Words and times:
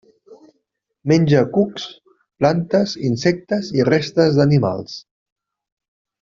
Menja 1.11 1.43
cucs, 1.57 1.85
plantes, 2.43 2.95
insectes 3.11 3.71
i 3.83 3.87
restes 3.91 4.41
animals. 4.47 4.99